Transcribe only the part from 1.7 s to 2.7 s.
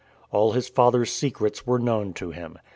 known to him.